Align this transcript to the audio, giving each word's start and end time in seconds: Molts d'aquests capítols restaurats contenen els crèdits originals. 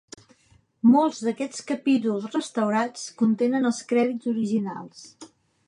Molts 0.93 1.19
d'aquests 1.27 1.59
capítols 1.73 2.25
restaurats 2.37 3.05
contenen 3.21 3.73
els 3.73 3.85
crèdits 3.93 4.33
originals. 4.35 5.07